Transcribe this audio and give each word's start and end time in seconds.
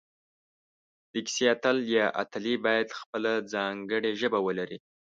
د 1.11 1.15
کیسې 1.25 1.45
اتل 1.55 1.77
یا 1.95 2.05
اتلې 2.23 2.53
باید 2.65 2.87
خپله 2.99 3.31
ځانګړي 3.53 4.11
ژبه 4.21 4.39
ولري 4.47 4.77